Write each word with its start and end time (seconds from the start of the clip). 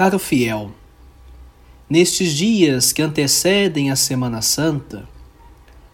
Caro 0.00 0.18
fiel, 0.18 0.70
nestes 1.86 2.32
dias 2.32 2.90
que 2.90 3.02
antecedem 3.02 3.90
a 3.90 3.96
Semana 3.96 4.40
Santa, 4.40 5.06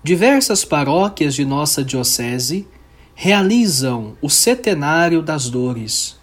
diversas 0.00 0.64
paróquias 0.64 1.34
de 1.34 1.44
nossa 1.44 1.82
Diocese 1.82 2.68
realizam 3.16 4.16
o 4.22 4.30
Setenário 4.30 5.20
das 5.20 5.50
Dores, 5.50 6.16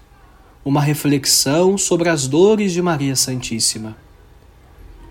uma 0.64 0.80
reflexão 0.80 1.78
sobre 1.78 2.08
as 2.08 2.26
dores 2.26 2.72
de 2.72 2.82
Maria 2.82 3.18
Santíssima. 3.18 3.98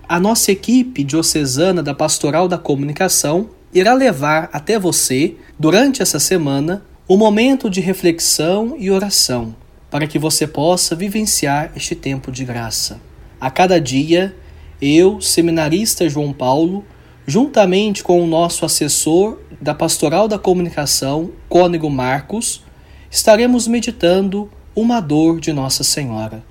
A 0.09 0.19
nossa 0.19 0.51
equipe 0.51 1.05
diocesana 1.05 1.83
da 1.83 1.93
Pastoral 1.93 2.49
da 2.49 2.57
Comunicação 2.57 3.51
irá 3.71 3.93
levar 3.93 4.49
até 4.51 4.79
você, 4.79 5.37
durante 5.59 6.01
essa 6.01 6.19
semana, 6.19 6.83
um 7.07 7.19
momento 7.19 7.69
de 7.69 7.83
reflexão 7.83 8.75
e 8.79 8.91
oração, 8.91 9.55
para 9.93 10.07
que 10.07 10.19
você 10.19 10.47
possa 10.47 10.97
vivenciar 10.97 11.71
este 11.77 11.95
tempo 11.95 12.33
de 12.33 12.47
graça. 12.47 12.99
A 13.39 13.51
cada 13.51 13.79
dia, 13.79 14.35
eu, 14.81 15.21
seminarista 15.21 16.09
João 16.09 16.33
Paulo, 16.33 16.83
juntamente 17.27 18.03
com 18.03 18.19
o 18.23 18.27
nosso 18.27 18.65
assessor 18.65 19.39
da 19.61 19.75
Pastoral 19.75 20.27
da 20.27 20.39
Comunicação, 20.39 21.31
Cônego 21.47 21.91
Marcos, 21.91 22.65
estaremos 23.11 23.69
meditando 23.69 24.51
uma 24.75 24.99
dor 24.99 25.39
de 25.39 25.53
Nossa 25.53 25.85
Senhora. 25.85 26.43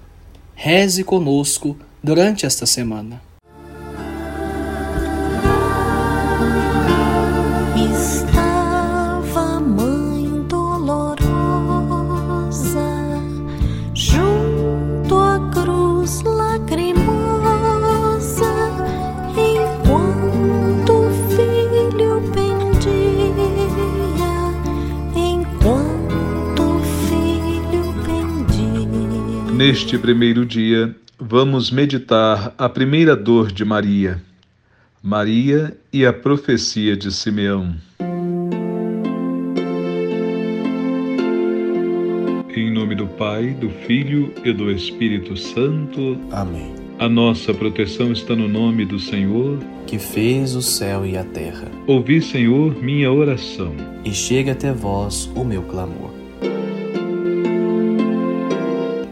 Reze 0.53 1.03
conosco 1.03 1.75
durante 2.03 2.45
esta 2.45 2.67
semana. 2.67 3.30
Neste 29.63 29.95
primeiro 29.95 30.43
dia, 30.43 30.95
vamos 31.19 31.69
meditar 31.69 32.51
a 32.57 32.67
primeira 32.67 33.15
dor 33.15 33.51
de 33.51 33.63
Maria, 33.63 34.19
Maria 35.03 35.77
e 35.93 36.03
a 36.03 36.11
profecia 36.11 36.97
de 36.97 37.11
Simeão. 37.11 37.75
Em 42.49 42.71
nome 42.71 42.95
do 42.95 43.05
Pai, 43.05 43.51
do 43.51 43.69
Filho 43.85 44.33
e 44.43 44.51
do 44.51 44.71
Espírito 44.71 45.37
Santo. 45.37 46.17
Amém. 46.31 46.73
A 46.97 47.07
nossa 47.07 47.53
proteção 47.53 48.11
está 48.11 48.35
no 48.35 48.47
nome 48.47 48.83
do 48.83 48.97
Senhor, 48.97 49.59
que 49.85 49.99
fez 49.99 50.55
o 50.55 50.61
céu 50.63 51.05
e 51.05 51.15
a 51.15 51.23
terra. 51.23 51.67
Ouvi, 51.85 52.19
Senhor, 52.19 52.81
minha 52.81 53.11
oração, 53.11 53.75
e 54.03 54.11
chega 54.11 54.53
até 54.53 54.73
vós 54.73 55.31
o 55.35 55.43
meu 55.43 55.61
clamor. 55.61 56.20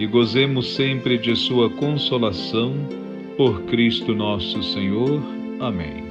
e 0.00 0.06
gozemos 0.06 0.74
sempre 0.76 1.18
de 1.18 1.36
Sua 1.36 1.68
consolação, 1.68 2.72
por 3.36 3.64
Cristo 3.64 4.14
nosso 4.14 4.62
Senhor. 4.62 5.22
Amém. 5.60 6.08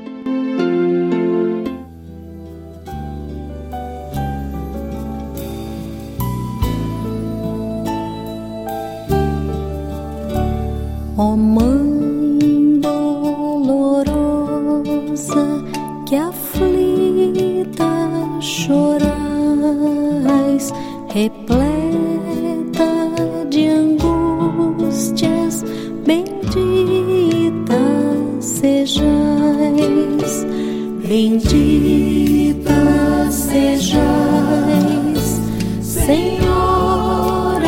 Ó 11.17 11.33
oh, 11.33 11.35
Mãe 11.35 12.79
dolorosa 12.79 14.06
que 16.07 16.16
aflita 16.16 17.89
chorais, 18.39 19.11
Bendita 31.39 33.31
sejais, 33.31 34.01
Senhora 35.81 37.61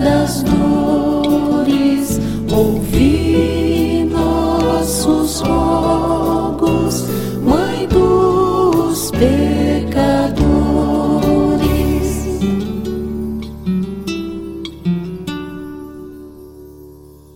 das 0.00 0.42
dores, 0.42 2.18
ouvi 2.50 4.08
nossos 4.10 5.40
rogos, 5.40 7.04
Mãe 7.44 7.86
dos 7.86 9.10
pecadores. 9.10 10.56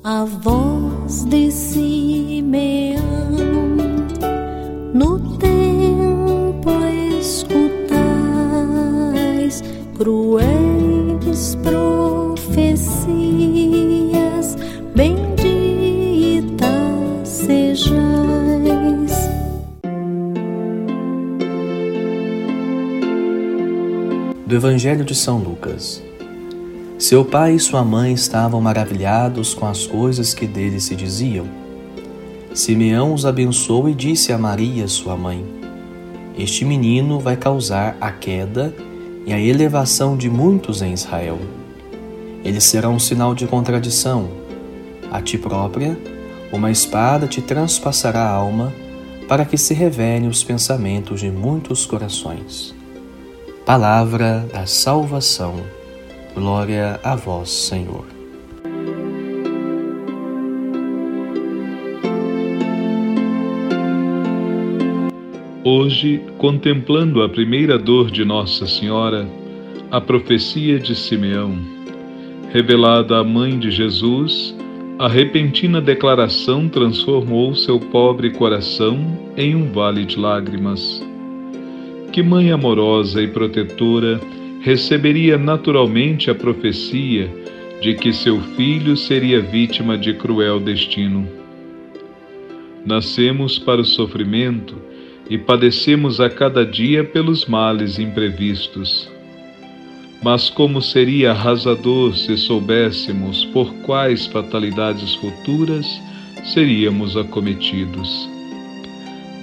A 0.02 0.24
voz 0.24 1.24
de 1.26 1.50
Simeão 1.52 3.09
cruéis 10.00 11.56
profecias, 11.56 12.56
bendita 14.96 16.64
sejais. 17.22 18.00
Do 24.46 24.54
Evangelho 24.54 25.04
de 25.04 25.14
São 25.14 25.36
Lucas. 25.36 26.02
Seu 26.98 27.22
pai 27.22 27.56
e 27.56 27.60
sua 27.60 27.84
mãe 27.84 28.14
estavam 28.14 28.58
maravilhados 28.58 29.52
com 29.52 29.66
as 29.66 29.86
coisas 29.86 30.32
que 30.32 30.46
dele 30.46 30.80
se 30.80 30.96
diziam. 30.96 31.44
Simeão 32.54 33.12
os 33.12 33.26
abençoou 33.26 33.86
e 33.86 33.94
disse 33.94 34.32
a 34.32 34.38
Maria, 34.38 34.88
sua 34.88 35.14
mãe: 35.14 35.44
Este 36.38 36.64
menino 36.64 37.20
vai 37.20 37.36
causar 37.36 37.98
a 38.00 38.10
queda 38.10 38.72
e 39.26 39.32
a 39.32 39.38
elevação 39.38 40.16
de 40.16 40.28
muitos 40.28 40.82
em 40.82 40.92
Israel. 40.92 41.38
Ele 42.44 42.60
será 42.60 42.88
um 42.88 42.98
sinal 42.98 43.34
de 43.34 43.46
contradição. 43.46 44.28
A 45.10 45.20
ti 45.20 45.36
própria, 45.36 45.98
uma 46.52 46.70
espada 46.70 47.26
te 47.26 47.40
transpassará 47.40 48.22
a 48.22 48.30
alma, 48.30 48.72
para 49.28 49.44
que 49.44 49.56
se 49.56 49.74
revelem 49.74 50.28
os 50.28 50.42
pensamentos 50.42 51.20
de 51.20 51.30
muitos 51.30 51.86
corações. 51.86 52.74
Palavra 53.64 54.48
da 54.52 54.66
salvação. 54.66 55.62
Glória 56.34 56.98
a 57.04 57.14
vós, 57.14 57.50
Senhor. 57.50 58.19
Hoje, 65.72 66.20
contemplando 66.36 67.22
a 67.22 67.28
primeira 67.28 67.78
dor 67.78 68.10
de 68.10 68.24
Nossa 68.24 68.66
Senhora, 68.66 69.24
a 69.88 70.00
profecia 70.00 70.80
de 70.80 70.96
Simeão, 70.96 71.56
revelada 72.52 73.18
à 73.18 73.22
mãe 73.22 73.56
de 73.56 73.70
Jesus, 73.70 74.52
a 74.98 75.06
repentina 75.06 75.80
declaração 75.80 76.68
transformou 76.68 77.54
seu 77.54 77.78
pobre 77.78 78.30
coração 78.32 78.98
em 79.36 79.54
um 79.54 79.70
vale 79.70 80.04
de 80.04 80.18
lágrimas. 80.18 81.00
Que 82.12 82.20
mãe 82.20 82.50
amorosa 82.50 83.22
e 83.22 83.28
protetora 83.28 84.20
receberia 84.62 85.38
naturalmente 85.38 86.32
a 86.32 86.34
profecia 86.34 87.30
de 87.80 87.94
que 87.94 88.12
seu 88.12 88.40
filho 88.56 88.96
seria 88.96 89.40
vítima 89.40 89.96
de 89.96 90.14
cruel 90.14 90.58
destino? 90.58 91.28
Nascemos 92.84 93.56
para 93.56 93.80
o 93.80 93.84
sofrimento 93.84 94.90
e 95.30 95.38
padecemos 95.38 96.20
a 96.20 96.28
cada 96.28 96.66
dia 96.66 97.04
pelos 97.04 97.46
males 97.46 98.00
imprevistos. 98.00 99.08
Mas 100.20 100.50
como 100.50 100.82
seria 100.82 101.30
arrasador 101.30 102.16
se 102.16 102.36
soubéssemos 102.36 103.44
por 103.46 103.72
quais 103.84 104.26
fatalidades 104.26 105.14
futuras 105.14 105.86
seríamos 106.52 107.16
acometidos. 107.16 108.28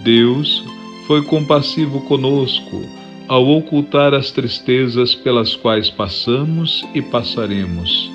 Deus 0.04 0.64
foi 1.08 1.24
compassivo 1.24 2.02
conosco 2.02 2.84
ao 3.28 3.48
ocultar 3.48 4.14
as 4.14 4.30
tristezas 4.32 5.16
pelas 5.16 5.56
quais 5.56 5.90
passamos 5.90 6.86
e 6.94 7.02
passaremos. 7.02 8.12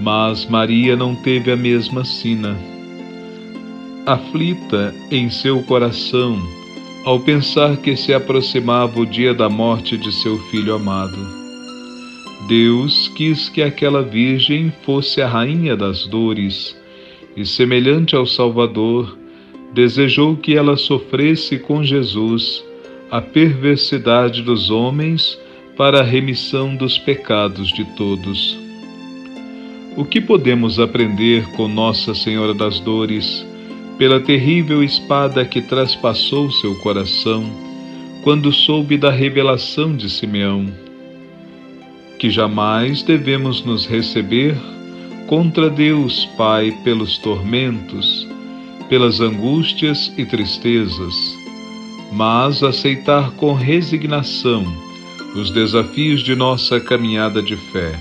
Mas 0.00 0.46
Maria 0.46 0.96
não 0.96 1.14
teve 1.14 1.52
a 1.52 1.56
mesma 1.56 2.04
sina. 2.04 2.73
Aflita 4.06 4.94
em 5.10 5.30
seu 5.30 5.62
coração, 5.62 6.38
ao 7.04 7.20
pensar 7.20 7.76
que 7.78 7.96
se 7.96 8.12
aproximava 8.12 9.00
o 9.00 9.06
dia 9.06 9.32
da 9.32 9.48
morte 9.48 9.96
de 9.96 10.12
seu 10.12 10.38
filho 10.50 10.74
amado 10.74 11.44
Deus 12.46 13.08
quis 13.08 13.48
que 13.48 13.62
aquela 13.62 14.02
virgem 14.02 14.70
fosse 14.82 15.22
a 15.22 15.26
rainha 15.26 15.74
das 15.74 16.06
dores 16.06 16.76
e, 17.34 17.46
semelhante 17.46 18.14
ao 18.14 18.26
Salvador, 18.26 19.16
desejou 19.72 20.36
que 20.36 20.54
ela 20.54 20.76
sofresse 20.76 21.58
com 21.58 21.82
Jesus 21.82 22.62
a 23.10 23.22
perversidade 23.22 24.42
dos 24.42 24.70
homens 24.70 25.38
para 25.74 26.00
a 26.00 26.04
remissão 26.04 26.76
dos 26.76 26.98
pecados 26.98 27.72
de 27.72 27.84
todos. 27.96 28.58
O 29.96 30.04
que 30.04 30.20
podemos 30.20 30.78
aprender 30.78 31.48
com 31.52 31.66
Nossa 31.66 32.14
Senhora 32.14 32.52
das 32.52 32.78
Dores 32.78 33.46
pela 33.98 34.20
terrível 34.20 34.82
espada 34.82 35.44
que 35.44 35.60
traspassou 35.60 36.50
seu 36.50 36.74
coração 36.76 37.44
quando 38.22 38.52
soube 38.52 38.96
da 38.96 39.10
revelação 39.10 39.96
de 39.96 40.08
Simeão? 40.08 40.84
que 42.24 42.30
jamais 42.30 43.02
devemos 43.02 43.62
nos 43.64 43.86
receber 43.86 44.56
contra 45.26 45.68
Deus 45.68 46.24
Pai 46.38 46.70
pelos 46.82 47.18
tormentos, 47.18 48.26
pelas 48.88 49.20
angústias 49.20 50.10
e 50.16 50.24
tristezas, 50.24 51.14
mas 52.10 52.62
aceitar 52.62 53.30
com 53.32 53.52
resignação 53.52 54.64
os 55.34 55.50
desafios 55.50 56.22
de 56.22 56.34
nossa 56.34 56.80
caminhada 56.80 57.42
de 57.42 57.56
fé. 57.56 57.98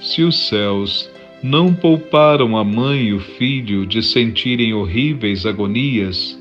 Se 0.00 0.22
os 0.22 0.48
céus 0.48 1.10
não 1.42 1.72
pouparam 1.72 2.56
a 2.56 2.64
mãe 2.64 3.06
e 3.06 3.12
o 3.12 3.20
filho 3.20 3.86
de 3.86 4.02
sentirem 4.02 4.74
horríveis 4.74 5.46
agonias, 5.46 6.40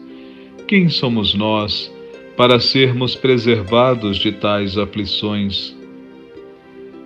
quem 0.67 0.89
somos 0.89 1.33
nós 1.33 1.93
para 2.35 2.59
sermos 2.59 3.15
preservados 3.15 4.17
de 4.17 4.31
tais 4.31 4.77
aflições? 4.77 5.75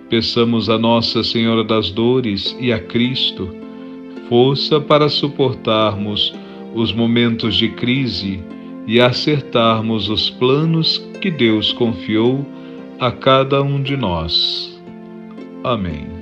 Peçamos 0.08 0.68
a 0.68 0.78
Nossa 0.78 1.22
Senhora 1.22 1.64
das 1.64 1.90
Dores 1.90 2.56
e 2.60 2.72
a 2.72 2.78
Cristo 2.78 3.62
força 4.28 4.80
para 4.80 5.08
suportarmos 5.08 6.34
os 6.74 6.92
momentos 6.92 7.54
de 7.54 7.68
crise 7.68 8.42
e 8.86 9.00
acertarmos 9.00 10.08
os 10.08 10.30
planos 10.30 10.98
que 11.20 11.30
Deus 11.30 11.72
confiou 11.72 12.46
a 12.98 13.12
cada 13.12 13.62
um 13.62 13.82
de 13.82 13.96
nós. 13.96 14.80
Amém. 15.62 16.21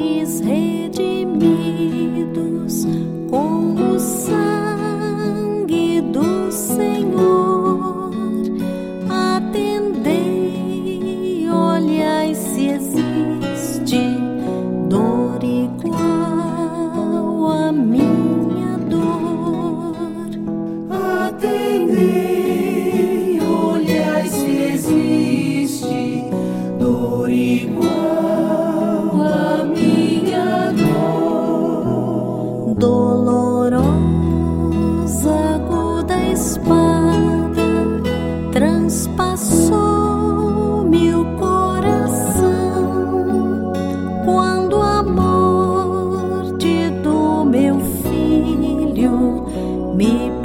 Redimidos 0.00 1.26
com 3.28 3.74
o 3.74 3.98
sangue 3.98 4.59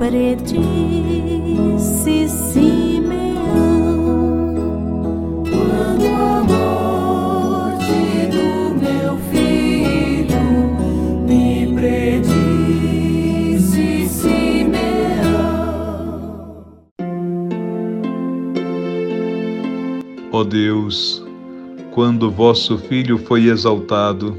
predisse 0.07 0.69
Simeão 2.29 3.33
quando 5.49 6.05
a 6.05 6.43
morte 6.43 8.27
do 8.29 8.75
meu 8.79 9.17
filho 9.31 10.45
me 11.25 11.73
predisse 11.73 13.07
Simeão. 14.07 14.85
Ó 20.31 20.43
Deus, 20.43 21.25
quando 21.89 22.29
vosso 22.29 22.77
filho 22.77 23.17
foi 23.17 23.47
exaltado, 23.47 24.37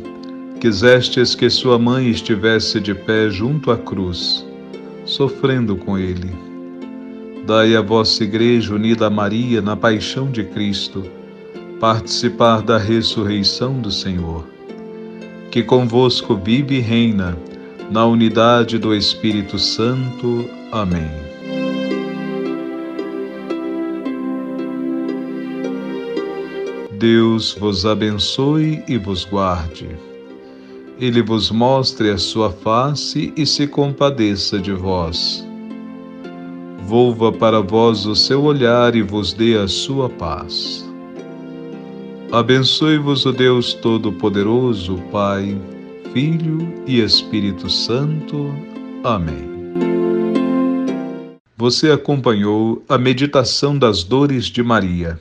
quisestes 0.61 1.35
que 1.35 1.50
sua 1.50 1.76
mãe 1.76 2.08
estivesse 2.08 2.78
de 2.78 2.94
pé 2.94 3.28
junto 3.30 3.73
à 3.73 3.76
cruz 3.76 4.46
sofrendo 5.07 5.77
com 5.77 5.97
ele. 5.97 6.31
Dai 7.47 7.77
a 7.77 7.81
vossa 7.81 8.25
Igreja 8.25 8.75
unida 8.75 9.07
a 9.07 9.11
Maria 9.11 9.63
na 9.63 9.77
paixão 9.77 10.31
de 10.31 10.43
Cristo, 10.43 11.05
participar 11.81 12.61
da 12.61 12.77
ressurreição 12.77 13.81
do 13.81 13.91
Senhor, 13.91 14.45
que 15.51 15.63
convosco 15.63 16.37
vive 16.37 16.77
e 16.77 16.81
reina, 16.81 17.39
na 17.89 18.05
unidade 18.05 18.79
do 18.79 18.93
Espírito 18.93 19.61
Santo. 19.61 20.51
Amém. 20.73 21.09
Deus 26.99 27.55
vos 27.55 27.87
abençoe 27.87 28.83
e 28.89 28.99
vos 28.99 29.25
guarde 29.25 30.15
ele 30.99 31.23
vos 31.23 31.50
mostre 31.50 32.11
a 32.11 32.19
sua 32.19 32.50
face 32.50 33.33
e 33.37 33.45
se 33.45 33.67
compadeça 33.67 34.59
de 34.59 34.73
vós. 34.73 35.47
Volva 36.81 37.33
para 37.33 37.61
vós 37.61 38.07
o 38.07 38.15
seu 38.15 38.45
olhar 38.45 38.95
e 38.95 39.03
vos 39.03 39.33
dê 39.33 39.59
a 39.59 39.69
sua 39.69 40.09
paz. 40.09 40.85
Abençoe-vos 42.33 43.26
o 43.26 43.33
Deus 43.33 43.75
Todo-Poderoso, 43.75 44.97
Pai, 45.12 45.57
Filho 46.12 46.73
e 46.87 47.00
Espírito 47.00 47.69
Santo. 47.69 48.55
Amém. 49.05 49.57
Você 51.57 51.91
acompanhou 51.91 52.83
a 52.88 52.99
meditação 52.99 53.79
das 53.79 54.03
dores 54.03 54.47
de 54.47 54.62
Maria. 54.62 55.21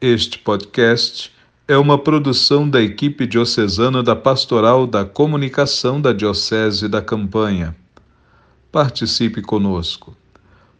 Este 0.00 0.38
podcast 0.38 1.32
é 1.72 1.78
uma 1.78 1.96
produção 1.96 2.68
da 2.68 2.82
equipe 2.82 3.26
diocesana 3.26 4.02
da 4.02 4.14
Pastoral 4.14 4.86
da 4.86 5.06
Comunicação 5.06 6.02
da 6.02 6.12
Diocese 6.12 6.86
da 6.86 7.00
Campanha. 7.00 7.74
Participe 8.70 9.40
conosco. 9.40 10.14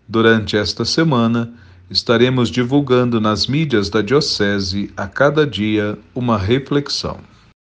Durante 0.06 0.54
esta 0.54 0.84
semana, 0.84 1.50
estaremos 1.88 2.50
divulgando 2.50 3.22
nas 3.22 3.46
mídias 3.46 3.88
da 3.88 4.02
Diocese 4.02 4.92
a 4.94 5.06
cada 5.06 5.46
dia 5.46 5.98
uma 6.14 6.36
reflexão. 6.36 7.20